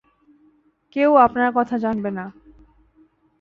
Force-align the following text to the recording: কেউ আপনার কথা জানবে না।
কেউ 0.95 1.09
আপনার 1.15 1.49
কথা 1.55 1.75
জানবে 1.77 2.09
না। 2.11 2.25